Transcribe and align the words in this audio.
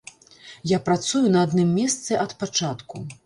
Я 0.71 0.79
працую 0.87 1.21
на 1.35 1.43
адным 1.49 1.69
месцы 1.81 2.11
ад 2.25 2.35
пачатку. 2.43 3.05